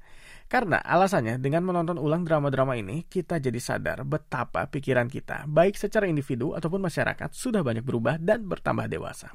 Karena 0.52 0.84
alasannya 0.84 1.40
dengan 1.40 1.64
menonton 1.64 1.96
ulang 1.96 2.28
drama-drama 2.28 2.76
ini, 2.76 3.08
kita 3.08 3.40
jadi 3.40 3.56
sadar 3.56 4.04
betapa 4.04 4.68
pikiran 4.68 5.08
kita, 5.08 5.48
baik 5.48 5.80
secara 5.80 6.04
individu 6.04 6.52
ataupun 6.52 6.84
masyarakat, 6.84 7.32
sudah 7.32 7.64
banyak 7.64 7.80
berubah 7.80 8.20
dan 8.20 8.44
bertambah 8.44 8.84
dewasa. 8.84 9.32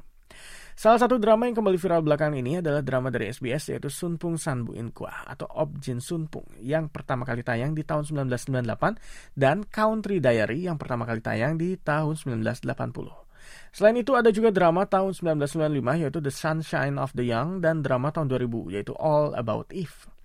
Salah 0.78 1.02
satu 1.02 1.18
drama 1.18 1.50
yang 1.50 1.58
kembali 1.58 1.74
viral 1.74 2.06
belakangan 2.06 2.38
ini 2.38 2.62
adalah 2.62 2.86
drama 2.86 3.10
dari 3.10 3.34
SBS 3.34 3.74
yaitu 3.74 3.90
Sunpung 3.90 4.38
Sanbu 4.38 4.78
Inkwa 4.78 5.26
atau 5.26 5.50
Objin 5.58 5.98
Sunpung 5.98 6.46
yang 6.62 6.86
pertama 6.86 7.26
kali 7.26 7.42
tayang 7.42 7.74
di 7.74 7.82
tahun 7.82 8.06
1998 8.06 9.34
dan 9.34 9.66
Country 9.66 10.22
Diary 10.22 10.70
yang 10.70 10.78
pertama 10.78 11.02
kali 11.02 11.18
tayang 11.18 11.58
di 11.58 11.74
tahun 11.82 12.14
1980. 12.14 13.27
Selain 13.70 13.94
itu 13.96 14.12
ada 14.18 14.32
juga 14.34 14.50
drama 14.50 14.84
tahun 14.88 15.14
1995 15.14 16.02
yaitu 16.02 16.18
The 16.18 16.32
Sunshine 16.34 16.96
of 16.98 17.14
the 17.14 17.24
Young 17.24 17.62
dan 17.62 17.84
drama 17.84 18.10
tahun 18.10 18.32
2000 18.32 18.74
yaitu 18.74 18.92
All 18.98 19.36
About 19.36 19.70
Eve. 19.70 20.17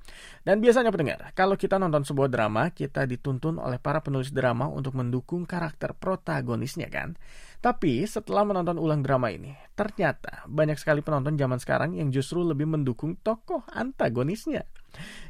Dan 0.44 0.60
biasanya 0.60 0.92
pendengar, 0.92 1.32
kalau 1.34 1.56
kita 1.56 1.80
nonton 1.80 2.04
sebuah 2.04 2.28
drama, 2.28 2.70
kita 2.76 3.08
dituntun 3.08 3.60
oleh 3.64 3.80
para 3.80 4.04
penulis 4.04 4.30
drama 4.36 4.68
untuk 4.68 4.96
mendukung 5.00 5.48
karakter 5.48 5.96
protagonisnya 5.96 6.92
kan? 6.92 7.16
Tapi 7.64 8.04
setelah 8.04 8.44
menonton 8.44 8.76
ulang 8.76 9.00
drama 9.00 9.32
ini, 9.32 9.56
ternyata 9.72 10.44
banyak 10.52 10.76
sekali 10.76 11.00
penonton 11.00 11.40
zaman 11.40 11.64
sekarang 11.64 11.96
yang 11.96 12.12
justru 12.12 12.44
lebih 12.44 12.68
mendukung 12.68 13.16
tokoh 13.24 13.64
antagonisnya. 13.72 14.68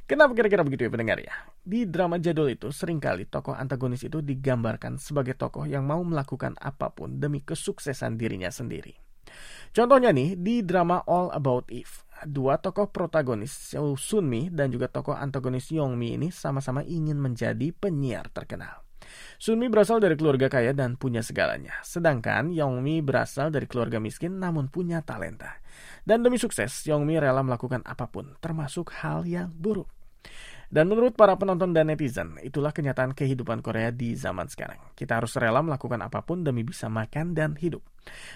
Kenapa 0.09 0.33
kira-kira 0.33 0.65
begitu 0.65 0.89
ya 0.89 0.91
pendengar 0.91 1.21
ya? 1.21 1.31
Di 1.61 1.85
drama 1.85 2.17
jadul 2.17 2.49
itu 2.49 2.73
sering 2.73 2.97
kali 2.97 3.29
tokoh 3.29 3.53
antagonis 3.53 4.01
itu 4.01 4.19
digambarkan 4.19 4.97
sebagai 4.97 5.37
tokoh 5.37 5.69
yang 5.69 5.85
mau 5.85 6.01
melakukan 6.01 6.57
apa 6.57 6.89
pun 6.89 7.21
demi 7.21 7.45
kesuksesan 7.45 8.17
dirinya 8.17 8.49
sendiri. 8.49 8.97
Contohnya 9.73 10.13
nih, 10.13 10.37
di 10.37 10.61
drama 10.61 11.01
All 11.09 11.33
About 11.33 11.65
Eve, 11.73 12.05
dua 12.25 12.59
tokoh 12.59 12.89
protagonis 12.89 13.75
Sunmi 13.77 14.49
dan 14.51 14.71
juga 14.73 14.89
tokoh 14.89 15.13
antagonis 15.15 15.69
Yongmi 15.71 16.15
ini 16.17 16.27
sama-sama 16.33 16.81
ingin 16.83 17.19
menjadi 17.19 17.71
penyiar 17.75 18.31
terkenal. 18.31 18.83
Sunmi 19.37 19.67
berasal 19.67 19.99
dari 19.99 20.15
keluarga 20.15 20.47
kaya 20.47 20.71
dan 20.71 20.95
punya 20.95 21.19
segalanya, 21.19 21.75
sedangkan 21.83 22.49
Yongmi 22.49 23.03
berasal 23.03 23.51
dari 23.51 23.67
keluarga 23.67 23.99
miskin 23.99 24.39
namun 24.39 24.71
punya 24.71 25.03
talenta. 25.03 25.59
Dan 26.07 26.23
demi 26.23 26.39
sukses, 26.39 26.71
Yongmi 26.87 27.19
rela 27.19 27.43
melakukan 27.43 27.83
apa 27.83 28.07
pun, 28.07 28.33
termasuk 28.39 28.95
hal 29.03 29.27
yang 29.27 29.51
buruk. 29.51 30.02
Dan 30.73 30.89
menurut 30.89 31.13
para 31.13 31.37
penonton 31.37 31.69
dan 31.69 31.85
netizen, 31.85 32.33
itulah 32.41 32.73
kenyataan 32.73 33.13
kehidupan 33.13 33.61
Korea 33.61 33.93
di 33.93 34.17
zaman 34.17 34.49
sekarang. 34.49 34.81
Kita 34.97 35.21
harus 35.21 35.37
rela 35.37 35.61
melakukan 35.61 36.01
apa 36.01 36.25
pun 36.25 36.41
demi 36.41 36.65
bisa 36.65 36.89
makan 36.89 37.37
dan 37.37 37.53
hidup. 37.61 37.85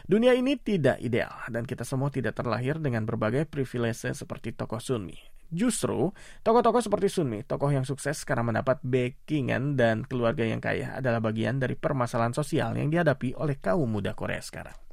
Dunia 0.05 0.37
ini 0.37 0.53
tidak 0.53 1.01
ideal, 1.01 1.33
dan 1.49 1.65
kita 1.65 1.81
semua 1.81 2.13
tidak 2.13 2.37
terlahir 2.37 2.77
dengan 2.77 3.09
berbagai 3.09 3.49
privilege 3.49 4.13
seperti 4.13 4.53
tokoh 4.53 4.77
Sunmi. 4.77 5.17
Justru, 5.49 6.13
tokoh-tokoh 6.45 6.85
seperti 6.85 7.09
Sunmi, 7.09 7.41
tokoh 7.41 7.73
yang 7.73 7.89
sukses 7.89 8.21
karena 8.21 8.45
mendapat 8.45 8.85
backingan 8.85 9.73
dan 9.73 10.05
keluarga 10.05 10.45
yang 10.45 10.61
kaya 10.61 11.01
adalah 11.01 11.17
bagian 11.17 11.57
dari 11.57 11.73
permasalahan 11.73 12.37
sosial 12.37 12.77
yang 12.77 12.93
dihadapi 12.93 13.33
oleh 13.33 13.57
kaum 13.57 13.89
muda 13.89 14.13
Korea 14.13 14.45
sekarang. 14.45 14.86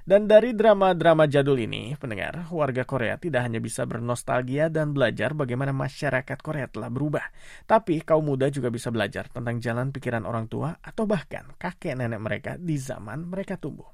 Dan 0.00 0.24
dari 0.24 0.56
drama-drama 0.56 1.28
jadul 1.28 1.60
ini, 1.60 1.92
pendengar, 2.00 2.48
warga 2.48 2.88
Korea 2.88 3.20
tidak 3.20 3.44
hanya 3.44 3.60
bisa 3.60 3.84
bernostalgia 3.84 4.72
dan 4.72 4.96
belajar 4.96 5.36
bagaimana 5.36 5.76
masyarakat 5.76 6.38
Korea 6.40 6.66
telah 6.72 6.88
berubah, 6.88 7.24
tapi 7.68 8.00
kaum 8.00 8.24
muda 8.24 8.48
juga 8.48 8.72
bisa 8.72 8.88
belajar 8.88 9.28
tentang 9.28 9.60
jalan 9.60 9.92
pikiran 9.92 10.24
orang 10.24 10.48
tua 10.48 10.72
atau 10.80 11.04
bahkan 11.04 11.52
kakek 11.60 12.00
nenek 12.00 12.20
mereka 12.20 12.52
di 12.56 12.80
zaman 12.80 13.28
mereka 13.28 13.60
tumbuh. 13.60 13.88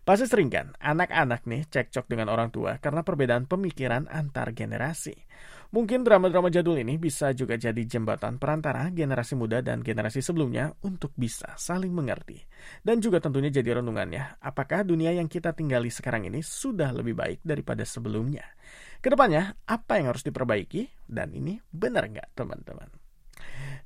Pasti 0.00 0.24
sering 0.24 0.48
kan, 0.48 0.72
anak-anak 0.80 1.44
nih 1.44 1.68
cekcok 1.68 2.08
dengan 2.08 2.32
orang 2.32 2.48
tua 2.48 2.80
karena 2.80 3.04
perbedaan 3.04 3.44
pemikiran 3.44 4.08
antar 4.08 4.56
generasi. 4.56 5.12
Mungkin 5.70 6.02
drama-drama 6.02 6.50
jadul 6.50 6.82
ini 6.82 6.98
bisa 6.98 7.30
juga 7.30 7.54
jadi 7.54 7.78
jembatan 7.86 8.42
perantara 8.42 8.90
generasi 8.90 9.38
muda 9.38 9.62
dan 9.62 9.86
generasi 9.86 10.18
sebelumnya 10.18 10.74
untuk 10.82 11.14
bisa 11.14 11.54
saling 11.54 11.94
mengerti. 11.94 12.42
Dan 12.82 12.98
juga 12.98 13.22
tentunya 13.22 13.54
jadi 13.54 13.78
renungannya, 13.78 14.42
apakah 14.42 14.82
dunia 14.82 15.14
yang 15.14 15.30
kita 15.30 15.54
tinggali 15.54 15.86
sekarang 15.86 16.26
ini 16.26 16.42
sudah 16.42 16.90
lebih 16.90 17.14
baik 17.14 17.38
daripada 17.46 17.86
sebelumnya? 17.86 18.42
Ke 18.98 19.14
depannya, 19.14 19.54
apa 19.70 20.02
yang 20.02 20.10
harus 20.10 20.26
diperbaiki? 20.26 21.06
Dan 21.06 21.38
ini 21.38 21.62
benar 21.70 22.10
nggak 22.10 22.34
teman-teman? 22.34 22.90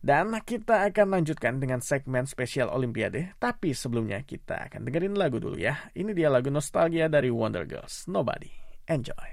Dan 0.01 0.33
kita 0.41 0.89
akan 0.89 1.21
lanjutkan 1.21 1.61
dengan 1.61 1.85
segmen 1.85 2.25
spesial 2.25 2.73
Olimpiade, 2.73 3.37
tapi 3.37 3.77
sebelumnya 3.77 4.25
kita 4.25 4.73
akan 4.73 4.89
dengerin 4.89 5.21
lagu 5.21 5.37
dulu 5.37 5.61
ya. 5.61 5.93
Ini 5.93 6.17
dia 6.17 6.33
lagu 6.33 6.49
nostalgia 6.49 7.13
dari 7.13 7.29
Wonder 7.29 7.69
Girls, 7.69 8.09
Nobody. 8.09 8.49
Enjoy. 8.89 9.29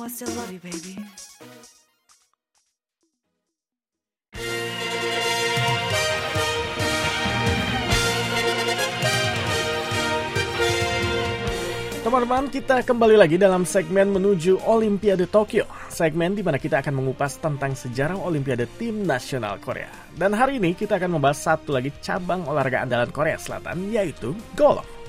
Know 0.00 0.06
I 0.06 0.08
still 0.08 0.32
love 0.32 0.48
you, 0.52 0.60
baby. 0.64 0.96
Teman-teman, 12.00 12.48
kita 12.48 12.80
kembali 12.80 13.14
lagi 13.20 13.36
dalam 13.36 13.68
segmen 13.68 14.10
menuju 14.16 14.64
Olimpiade 14.64 15.28
Tokyo. 15.28 15.68
Segmen 15.92 16.32
di 16.32 16.40
mana 16.40 16.56
kita 16.56 16.80
akan 16.80 16.96
mengupas 16.96 17.36
tentang 17.36 17.76
sejarah 17.76 18.16
Olimpiade 18.16 18.64
tim 18.80 19.04
nasional 19.04 19.60
Korea. 19.60 19.92
Dan 20.16 20.32
hari 20.32 20.56
ini 20.56 20.72
kita 20.72 20.96
akan 20.96 21.20
membahas 21.20 21.44
satu 21.44 21.76
lagi 21.76 21.92
cabang 22.00 22.48
olahraga 22.48 22.88
andalan 22.88 23.12
Korea 23.12 23.36
Selatan, 23.36 23.92
yaitu 23.92 24.32
golf. 24.56 24.99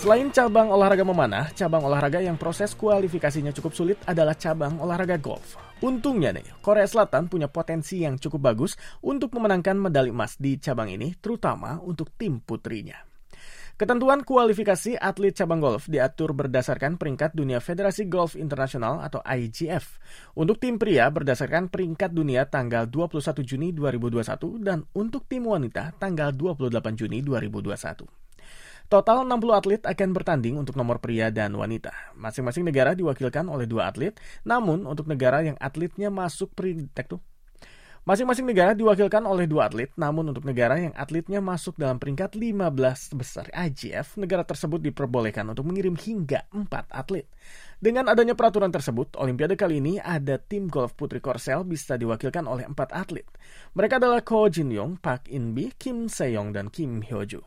Selain 0.00 0.32
cabang 0.32 0.72
olahraga 0.72 1.04
memanah, 1.04 1.52
cabang 1.52 1.84
olahraga 1.84 2.24
yang 2.24 2.40
proses 2.40 2.72
kualifikasinya 2.72 3.52
cukup 3.52 3.76
sulit 3.76 4.00
adalah 4.08 4.32
cabang 4.32 4.80
olahraga 4.80 5.20
golf. 5.20 5.60
Untungnya 5.84 6.32
nih, 6.32 6.56
Korea 6.64 6.88
Selatan 6.88 7.28
punya 7.28 7.52
potensi 7.52 8.00
yang 8.00 8.16
cukup 8.16 8.48
bagus 8.48 8.80
untuk 9.04 9.28
memenangkan 9.36 9.76
medali 9.76 10.08
emas 10.08 10.40
di 10.40 10.56
cabang 10.56 10.88
ini, 10.88 11.12
terutama 11.20 11.76
untuk 11.84 12.16
tim 12.16 12.40
putrinya. 12.40 12.96
Ketentuan 13.76 14.24
kualifikasi 14.24 14.96
atlet 14.96 15.36
cabang 15.36 15.60
golf 15.60 15.84
diatur 15.84 16.32
berdasarkan 16.32 16.96
peringkat 16.96 17.36
dunia 17.36 17.60
Federasi 17.60 18.08
Golf 18.08 18.40
Internasional 18.40 19.04
atau 19.04 19.20
IGF. 19.20 20.00
Untuk 20.32 20.64
tim 20.64 20.80
pria 20.80 21.12
berdasarkan 21.12 21.68
peringkat 21.68 22.16
dunia 22.16 22.48
tanggal 22.48 22.88
21 22.88 23.20
Juni 23.44 23.76
2021 23.76 24.64
dan 24.64 24.80
untuk 24.96 25.28
tim 25.28 25.44
wanita 25.44 25.92
tanggal 26.00 26.32
28 26.32 26.72
Juni 26.96 27.20
2021. 27.20 28.19
Total 28.90 29.22
60 29.22 29.54
atlet 29.54 29.82
akan 29.86 30.10
bertanding 30.10 30.58
untuk 30.58 30.74
nomor 30.74 30.98
pria 30.98 31.30
dan 31.30 31.54
wanita. 31.54 31.94
Masing-masing 32.18 32.66
negara 32.66 32.90
diwakilkan 32.98 33.46
oleh 33.46 33.62
dua 33.62 33.86
atlet, 33.94 34.18
namun 34.42 34.82
untuk 34.82 35.06
negara 35.06 35.46
yang 35.46 35.54
atletnya 35.62 36.10
masuk 36.10 36.50
peringkat 36.58 37.06
tuh 37.06 37.22
Masing-masing 38.00 38.48
negara 38.48 38.72
diwakilkan 38.72 39.28
oleh 39.28 39.44
dua 39.44 39.68
atlet, 39.68 39.92
namun 39.92 40.32
untuk 40.32 40.48
negara 40.48 40.80
yang 40.80 40.96
atletnya 40.96 41.44
masuk 41.44 41.76
dalam 41.76 42.00
peringkat 42.00 42.32
15 42.32 43.12
besar 43.12 43.52
IGF, 43.52 44.16
negara 44.16 44.40
tersebut 44.40 44.80
diperbolehkan 44.80 45.44
untuk 45.44 45.68
mengirim 45.68 46.00
hingga 46.00 46.48
4 46.48 46.88
atlet. 46.88 47.28
Dengan 47.76 48.08
adanya 48.08 48.32
peraturan 48.32 48.72
tersebut, 48.72 49.20
Olimpiade 49.20 49.52
kali 49.52 49.84
ini 49.84 50.00
ada 50.00 50.40
tim 50.40 50.72
golf 50.72 50.96
putri 50.96 51.20
Korsel 51.20 51.60
bisa 51.68 52.00
diwakilkan 52.00 52.48
oleh 52.48 52.64
4 52.64 52.74
atlet. 52.88 53.28
Mereka 53.76 54.00
adalah 54.00 54.24
Ko 54.24 54.48
Jin 54.48 54.72
Yong, 54.72 54.96
Park 54.96 55.28
In 55.28 55.52
Bi, 55.52 55.68
Kim 55.76 56.08
Se-yong, 56.08 56.56
dan 56.56 56.72
Kim 56.72 57.04
Hyo 57.04 57.28
Joo. 57.28 57.44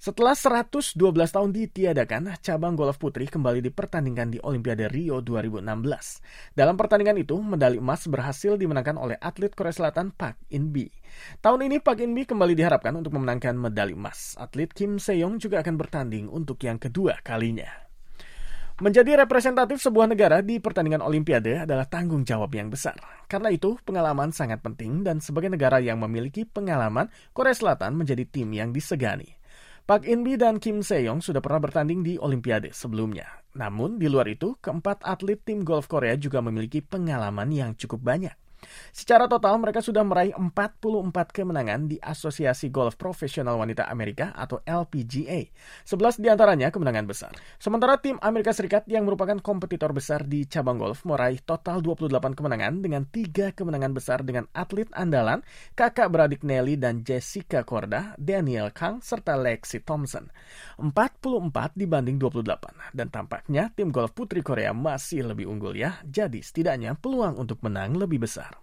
Setelah 0.00 0.32
112 0.32 0.96
tahun 0.96 1.52
ditiadakan, 1.52 2.40
cabang 2.40 2.72
golf 2.72 2.96
putri 2.96 3.28
kembali 3.28 3.60
dipertandingkan 3.68 4.32
di 4.32 4.40
Olimpiade 4.40 4.88
Rio 4.88 5.20
2016. 5.20 6.56
Dalam 6.56 6.72
pertandingan 6.80 7.20
itu, 7.20 7.36
medali 7.36 7.76
emas 7.76 8.08
berhasil 8.08 8.56
dimenangkan 8.56 8.96
oleh 8.96 9.20
atlet 9.20 9.52
Korea 9.52 9.76
Selatan 9.76 10.08
Park 10.16 10.40
In-bi. 10.56 10.88
Tahun 11.44 11.60
ini 11.60 11.84
Park 11.84 12.00
In-bi 12.00 12.24
kembali 12.24 12.56
diharapkan 12.56 12.96
untuk 12.96 13.12
memenangkan 13.12 13.52
medali 13.60 13.92
emas. 13.92 14.40
Atlet 14.40 14.72
Kim 14.72 14.96
Se-yong 14.96 15.36
juga 15.36 15.60
akan 15.60 15.76
bertanding 15.76 16.32
untuk 16.32 16.56
yang 16.64 16.80
kedua 16.80 17.20
kalinya. 17.20 17.68
Menjadi 18.80 19.20
representatif 19.20 19.84
sebuah 19.84 20.08
negara 20.08 20.40
di 20.40 20.64
pertandingan 20.64 21.04
Olimpiade 21.04 21.68
adalah 21.68 21.84
tanggung 21.84 22.24
jawab 22.24 22.48
yang 22.56 22.72
besar. 22.72 22.96
Karena 23.28 23.52
itu, 23.52 23.76
pengalaman 23.84 24.32
sangat 24.32 24.64
penting 24.64 25.04
dan 25.04 25.20
sebagai 25.20 25.52
negara 25.52 25.76
yang 25.76 26.00
memiliki 26.00 26.48
pengalaman, 26.48 27.12
Korea 27.36 27.52
Selatan 27.52 28.00
menjadi 28.00 28.24
tim 28.24 28.48
yang 28.56 28.72
disegani. 28.72 29.39
Pak 29.90 30.06
Inbi 30.06 30.38
dan 30.38 30.62
Kim 30.62 30.86
Seyong 30.86 31.18
sudah 31.18 31.42
pernah 31.42 31.66
bertanding 31.66 32.06
di 32.06 32.14
Olimpiade 32.14 32.70
sebelumnya. 32.70 33.26
Namun, 33.58 33.98
di 33.98 34.06
luar 34.06 34.30
itu, 34.30 34.54
keempat 34.62 35.02
atlet 35.02 35.42
tim 35.42 35.66
golf 35.66 35.90
Korea 35.90 36.14
juga 36.14 36.38
memiliki 36.38 36.78
pengalaman 36.78 37.50
yang 37.50 37.74
cukup 37.74 37.98
banyak. 37.98 38.30
Secara 38.90 39.26
total 39.26 39.58
mereka 39.58 39.80
sudah 39.82 40.04
meraih 40.06 40.34
44 40.36 41.10
kemenangan 41.30 41.90
di 41.90 41.96
Asosiasi 41.98 42.70
Golf 42.70 42.94
Profesional 43.00 43.58
Wanita 43.58 43.88
Amerika 43.88 44.32
atau 44.36 44.62
LPGA. 44.62 45.50
11 45.86 46.22
di 46.22 46.28
antaranya 46.30 46.68
kemenangan 46.70 47.06
besar. 47.06 47.32
Sementara 47.56 47.98
tim 47.98 48.20
Amerika 48.20 48.54
Serikat 48.54 48.86
yang 48.86 49.08
merupakan 49.08 49.36
kompetitor 49.40 49.90
besar 49.90 50.28
di 50.28 50.44
cabang 50.46 50.78
golf 50.78 51.02
meraih 51.08 51.42
total 51.42 51.82
28 51.82 52.38
kemenangan 52.38 52.84
dengan 52.84 53.02
3 53.08 53.56
kemenangan 53.56 53.92
besar 53.96 54.22
dengan 54.22 54.46
atlet 54.52 54.86
andalan 54.94 55.42
kakak 55.74 56.12
beradik 56.12 56.44
Nelly 56.44 56.76
dan 56.76 57.02
Jessica 57.02 57.64
Korda, 57.64 58.14
Daniel 58.20 58.68
Kang, 58.70 59.00
serta 59.00 59.34
Lexi 59.34 59.80
Thompson. 59.80 60.28
44 60.76 61.72
dibanding 61.74 62.20
28 62.20 62.94
dan 62.94 63.08
tampaknya 63.08 63.72
tim 63.72 63.88
golf 63.88 64.12
putri 64.12 64.44
Korea 64.44 64.76
masih 64.76 65.32
lebih 65.32 65.48
unggul 65.48 65.72
ya. 65.72 65.96
Jadi 66.04 66.44
setidaknya 66.44 66.96
peluang 67.00 67.40
untuk 67.40 67.64
menang 67.64 67.96
lebih 67.96 68.20
besar. 68.20 68.59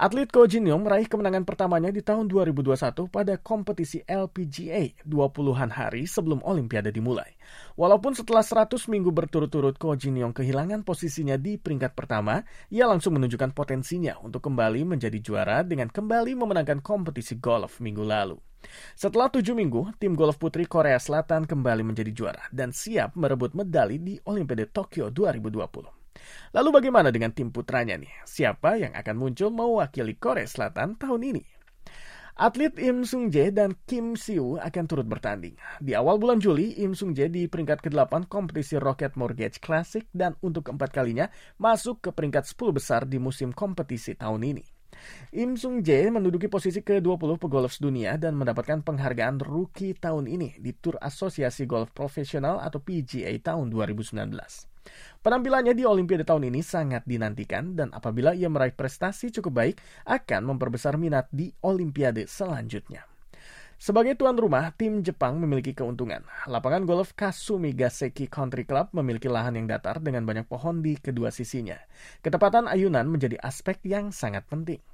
Atlet 0.00 0.32
Ko 0.32 0.48
Jin 0.48 0.64
Young 0.64 0.80
meraih 0.80 1.04
kemenangan 1.04 1.44
pertamanya 1.44 1.92
di 1.92 2.00
tahun 2.00 2.24
2021 2.24 2.72
pada 3.12 3.36
kompetisi 3.36 4.00
LPGA 4.08 5.04
20-an 5.04 5.70
hari 5.70 6.08
sebelum 6.08 6.40
Olimpiade 6.40 6.88
dimulai. 6.88 7.36
Walaupun 7.76 8.16
setelah 8.16 8.40
100 8.40 8.88
minggu 8.88 9.12
berturut-turut 9.12 9.76
Ko 9.76 9.92
Jin 9.92 10.16
Young 10.16 10.32
kehilangan 10.32 10.82
posisinya 10.88 11.36
di 11.36 11.60
peringkat 11.60 11.92
pertama, 11.92 12.40
ia 12.72 12.88
langsung 12.88 13.20
menunjukkan 13.20 13.52
potensinya 13.52 14.16
untuk 14.24 14.40
kembali 14.48 14.88
menjadi 14.96 15.20
juara 15.20 15.60
dengan 15.60 15.92
kembali 15.92 16.32
memenangkan 16.32 16.80
kompetisi 16.80 17.36
golf 17.36 17.84
minggu 17.84 18.00
lalu. 18.00 18.40
Setelah 18.96 19.28
tujuh 19.28 19.56
minggu, 19.56 19.96
tim 20.00 20.16
golf 20.16 20.36
putri 20.36 20.64
Korea 20.64 21.00
Selatan 21.00 21.44
kembali 21.48 21.84
menjadi 21.84 22.12
juara 22.12 22.44
dan 22.52 22.72
siap 22.72 23.16
merebut 23.16 23.52
medali 23.52 24.00
di 24.00 24.16
Olimpiade 24.24 24.68
Tokyo 24.72 25.12
2020. 25.12 25.99
Lalu 26.50 26.68
bagaimana 26.82 27.08
dengan 27.14 27.30
tim 27.30 27.54
putranya 27.54 27.94
nih? 27.94 28.10
Siapa 28.26 28.80
yang 28.80 28.92
akan 28.96 29.16
muncul 29.16 29.54
mewakili 29.54 30.18
Korea 30.18 30.48
Selatan 30.48 30.98
tahun 30.98 31.22
ini? 31.34 31.42
Atlet 32.40 32.72
Im 32.80 33.04
Sung 33.04 33.28
Jae 33.28 33.52
dan 33.52 33.76
Kim 33.84 34.16
Siu 34.16 34.56
akan 34.56 34.84
turut 34.88 35.04
bertanding. 35.04 35.60
Di 35.76 35.92
awal 35.92 36.16
bulan 36.16 36.40
Juli, 36.40 36.72
Im 36.80 36.96
Sung 36.96 37.12
Jae 37.12 37.28
di 37.28 37.44
peringkat 37.44 37.84
ke-8 37.84 38.32
kompetisi 38.32 38.80
Rocket 38.80 39.12
Mortgage 39.20 39.60
Classic 39.60 40.08
dan 40.08 40.32
untuk 40.40 40.72
keempat 40.72 40.88
kalinya 40.88 41.28
masuk 41.60 42.00
ke 42.00 42.16
peringkat 42.16 42.48
10 42.48 42.72
besar 42.72 43.04
di 43.04 43.20
musim 43.20 43.52
kompetisi 43.52 44.16
tahun 44.16 44.56
ini. 44.56 44.79
Im 45.30 45.54
Sung 45.54 45.84
Jae 45.86 46.10
menduduki 46.10 46.50
posisi 46.50 46.82
ke-20 46.82 47.38
pegolf 47.38 47.78
dunia 47.78 48.18
dan 48.18 48.34
mendapatkan 48.34 48.82
penghargaan 48.82 49.38
Rookie 49.38 49.94
tahun 49.94 50.26
ini 50.26 50.58
di 50.58 50.74
Tour 50.74 50.98
Asosiasi 50.98 51.64
Golf 51.64 51.94
Profesional 51.94 52.58
atau 52.58 52.82
PGA 52.82 53.30
tahun 53.38 53.70
2019. 53.70 54.16
Penampilannya 55.20 55.76
di 55.76 55.84
Olimpiade 55.84 56.24
tahun 56.24 56.48
ini 56.48 56.64
sangat 56.64 57.04
dinantikan 57.04 57.76
dan 57.76 57.92
apabila 57.92 58.32
ia 58.32 58.48
meraih 58.48 58.72
prestasi 58.72 59.28
cukup 59.28 59.52
baik 59.52 59.76
akan 60.08 60.56
memperbesar 60.56 60.96
minat 60.96 61.28
di 61.28 61.52
Olimpiade 61.60 62.24
selanjutnya. 62.24 63.04
Sebagai 63.80 64.12
tuan 64.12 64.36
rumah, 64.36 64.76
tim 64.76 65.00
Jepang 65.00 65.40
memiliki 65.40 65.72
keuntungan. 65.72 66.20
Lapangan 66.44 66.84
golf 66.84 67.16
Kasumi 67.16 67.72
Gaseki 67.72 68.28
Country 68.28 68.68
Club 68.68 68.92
memiliki 68.92 69.24
lahan 69.24 69.56
yang 69.56 69.64
datar 69.64 70.04
dengan 70.04 70.28
banyak 70.28 70.44
pohon 70.44 70.84
di 70.84 71.00
kedua 71.00 71.32
sisinya. 71.32 71.80
Ketepatan 72.20 72.68
ayunan 72.68 73.08
menjadi 73.08 73.40
aspek 73.40 73.80
yang 73.88 74.12
sangat 74.12 74.44
penting. 74.52 74.84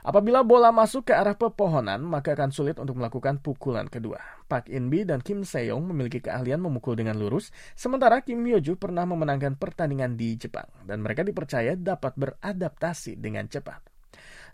Apabila 0.00 0.40
bola 0.46 0.72
masuk 0.72 1.10
ke 1.10 1.12
arah 1.12 1.36
pepohonan, 1.36 2.00
maka 2.00 2.32
akan 2.32 2.48
sulit 2.54 2.80
untuk 2.80 2.96
melakukan 2.96 3.42
pukulan 3.42 3.84
kedua. 3.88 4.20
Pak 4.48 4.72
Inbi 4.72 5.04
dan 5.04 5.20
Kim 5.20 5.44
Seyong 5.44 5.84
memiliki 5.92 6.24
keahlian 6.24 6.62
memukul 6.62 6.96
dengan 6.96 7.20
lurus, 7.20 7.52
sementara 7.76 8.24
Kim 8.24 8.40
Myoju 8.40 8.80
pernah 8.80 9.04
memenangkan 9.04 9.60
pertandingan 9.60 10.16
di 10.16 10.40
Jepang, 10.40 10.68
dan 10.88 11.04
mereka 11.04 11.20
dipercaya 11.20 11.76
dapat 11.76 12.16
beradaptasi 12.16 13.20
dengan 13.20 13.44
cepat. 13.50 13.97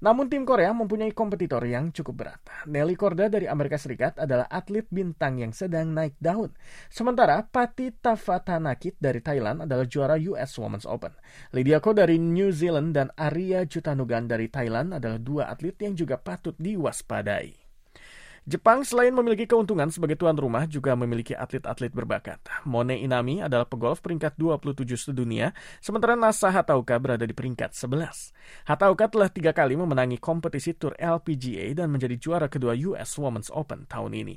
Namun 0.05 0.29
tim 0.29 0.45
Korea 0.45 0.69
mempunyai 0.77 1.17
kompetitor 1.17 1.65
yang 1.65 1.89
cukup 1.89 2.15
berat. 2.21 2.41
Nelly 2.69 2.93
Korda 2.93 3.33
dari 3.33 3.49
Amerika 3.49 3.81
Serikat 3.81 4.21
adalah 4.21 4.45
atlet 4.53 4.85
bintang 4.93 5.41
yang 5.41 5.57
sedang 5.57 5.97
naik 5.97 6.13
daun. 6.21 6.53
Sementara 6.93 7.41
Pati 7.49 7.89
Tafatanakit 7.89 9.01
dari 9.01 9.25
Thailand 9.25 9.65
adalah 9.65 9.89
juara 9.89 10.21
US 10.29 10.61
Women's 10.61 10.85
Open. 10.85 11.17
Lydia 11.57 11.81
Ko 11.81 11.97
dari 11.97 12.21
New 12.21 12.53
Zealand 12.53 12.93
dan 12.93 13.17
Arya 13.17 13.65
Jutanugan 13.65 14.29
dari 14.29 14.53
Thailand 14.53 14.93
adalah 14.93 15.17
dua 15.17 15.49
atlet 15.49 15.81
yang 15.81 15.97
juga 15.97 16.21
patut 16.21 16.53
diwaspadai. 16.61 17.64
Jepang 18.45 18.85
selain 18.85 19.17
memiliki 19.17 19.49
keuntungan 19.49 19.89
sebagai 19.89 20.21
tuan 20.21 20.37
rumah 20.37 20.69
juga 20.69 20.93
memiliki 20.93 21.33
atlet-atlet 21.33 21.89
berbakat. 21.89 22.45
Mone 22.69 23.01
Inami 23.01 23.41
adalah 23.41 23.65
pegolf 23.65 24.05
peringkat 24.05 24.37
27 24.37 24.85
sedunia, 25.01 25.57
sementara 25.81 26.13
Nasa 26.13 26.53
Hatauka 26.53 27.01
berada 27.01 27.25
di 27.25 27.33
peringkat 27.33 27.73
11. 27.73 28.69
Hatauka 28.69 29.09
telah 29.09 29.33
tiga 29.33 29.57
kali 29.57 29.81
memenangi 29.81 30.21
kompetisi 30.21 30.77
Tour 30.77 30.93
LPGA 31.01 31.73
dan 31.73 31.89
menjadi 31.89 32.21
juara 32.21 32.53
kedua 32.53 32.77
US 32.93 33.17
Women's 33.17 33.49
Open 33.49 33.89
tahun 33.89 34.13
ini. 34.13 34.37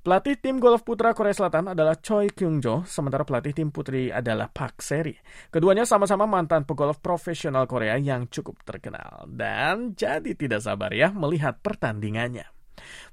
Pelatih 0.00 0.40
tim 0.40 0.56
golf 0.56 0.80
putra 0.80 1.12
Korea 1.12 1.36
Selatan 1.36 1.76
adalah 1.76 2.00
Choi 2.00 2.32
Kyung-jo, 2.32 2.88
sementara 2.88 3.28
pelatih 3.28 3.52
tim 3.52 3.68
putri 3.68 4.08
adalah 4.08 4.48
Park 4.48 4.80
Seri. 4.80 5.12
Keduanya 5.52 5.84
sama-sama 5.84 6.24
mantan 6.24 6.64
pegolf 6.64 7.04
profesional 7.04 7.68
Korea 7.68 8.00
yang 8.00 8.32
cukup 8.32 8.64
terkenal. 8.64 9.28
Dan 9.28 9.92
jadi 9.92 10.32
tidak 10.32 10.64
sabar 10.64 10.94
ya 10.96 11.12
melihat 11.12 11.60
pertandingannya. 11.60 12.55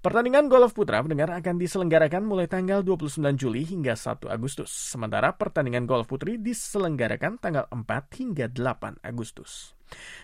Pertandingan 0.04 0.52
golf 0.52 0.76
putra 0.76 1.00
pendengar 1.00 1.32
akan 1.32 1.56
diselenggarakan 1.56 2.24
mulai 2.28 2.48
tanggal 2.52 2.84
29 2.84 3.20
Juli 3.40 3.64
hingga 3.64 3.96
1 3.96 4.28
Agustus. 4.28 4.70
Sementara 4.70 5.32
pertandingan 5.34 5.88
golf 5.88 6.12
putri 6.12 6.36
diselenggarakan 6.38 7.40
tanggal 7.40 7.66
4 7.72 8.20
hingga 8.20 8.52
8 8.52 9.00
Agustus. 9.04 9.74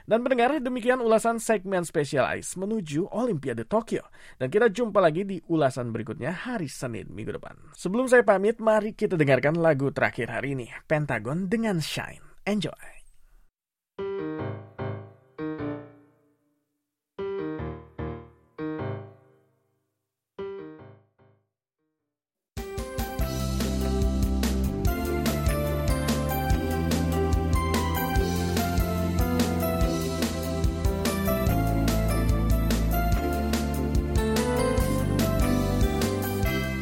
Dan 0.09 0.25
pendengar, 0.25 0.57
demikian 0.57 0.97
ulasan 0.97 1.37
segmen 1.37 1.85
Special 1.85 2.25
Ice 2.41 2.57
menuju 2.57 3.13
Olimpiade 3.13 3.69
Tokyo. 3.69 4.01
Dan 4.41 4.49
kita 4.49 4.67
jumpa 4.73 4.97
lagi 4.97 5.23
di 5.23 5.37
ulasan 5.49 5.93
berikutnya 5.93 6.33
hari 6.33 6.65
Senin 6.65 7.13
minggu 7.13 7.37
depan. 7.37 7.55
Sebelum 7.77 8.09
saya 8.09 8.25
pamit, 8.25 8.57
mari 8.57 8.97
kita 8.97 9.13
dengarkan 9.13 9.57
lagu 9.61 9.93
terakhir 9.93 10.33
hari 10.33 10.57
ini, 10.57 10.67
Pentagon 10.89 11.45
dengan 11.45 11.77
Shine. 11.77 12.41
Enjoy! 12.49 12.99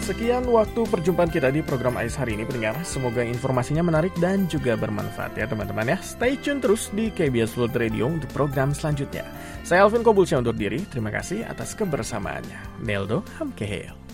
Sekian 0.07 0.47
waktu 0.47 0.87
perjumpaan 0.87 1.27
kita 1.27 1.51
di 1.51 1.59
program 1.59 1.99
AIS 1.99 2.15
hari 2.15 2.39
ini 2.39 2.47
pendengar. 2.47 2.79
Semoga 2.87 3.27
informasinya 3.27 3.83
menarik 3.83 4.15
dan 4.23 4.47
juga 4.47 4.79
bermanfaat 4.79 5.35
ya 5.35 5.51
teman-teman 5.51 5.83
ya. 5.83 5.99
Stay 5.99 6.39
tune 6.39 6.63
terus 6.63 6.87
di 6.95 7.11
KBS 7.11 7.59
World 7.59 7.75
Radio 7.75 8.07
untuk 8.07 8.31
program 8.31 8.71
selanjutnya. 8.71 9.27
Saya 9.67 9.83
Alvin 9.83 10.07
Kobulsya 10.07 10.39
undur 10.39 10.55
diri. 10.55 10.79
Terima 10.87 11.11
kasih 11.11 11.43
atas 11.43 11.75
kebersamaannya. 11.75 12.87
Neldo 12.87 13.19
Hamkehel. 13.35 14.06